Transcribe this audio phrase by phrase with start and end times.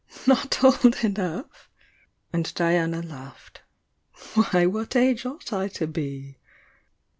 [0.25, 1.69] "Not old enough?"
[2.33, 3.61] and Diana laughed.
[4.33, 6.39] "Why, what age ought I to be?"